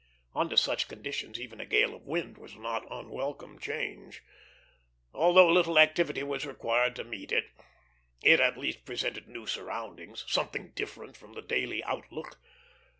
Under 0.33 0.57
such 0.57 0.87
conditions 0.87 1.39
even 1.39 1.59
a 1.59 1.65
gale 1.67 1.93
of 1.93 2.07
wind 2.07 2.35
was 2.39 2.55
a 2.55 2.59
not 2.59 2.87
unwelcome 2.91 3.59
change. 3.59 4.23
Although 5.13 5.51
little 5.51 5.77
activity 5.77 6.23
was 6.23 6.43
required 6.43 6.95
to 6.95 7.03
meet 7.03 7.31
it, 7.31 7.45
it 8.23 8.39
at 8.39 8.57
least 8.57 8.83
presented 8.83 9.27
new 9.27 9.45
surroundings 9.45 10.25
something 10.27 10.71
different 10.71 11.15
from 11.17 11.33
the 11.33 11.41
daily 11.43 11.83
outlook. 11.83 12.39